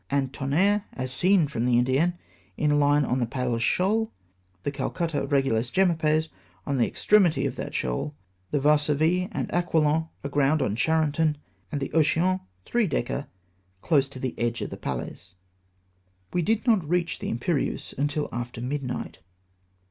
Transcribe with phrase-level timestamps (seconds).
[0.09, 2.17] and Tonnerre, as seen from the Indienne,
[2.57, 4.11] in a line on the Palles Shoal;
[4.63, 6.29] the Calcutta, Begulus, Jemappes
[6.65, 8.15] on the extremity of that shoal;
[8.49, 11.37] the Varsovie and Aquilon aground on Charenton;
[11.71, 13.27] and the Ocean, three decker,
[13.83, 15.35] close to the edge of the Palles."
[16.33, 19.19] We did not reach the Imperieuse tiU after midnight.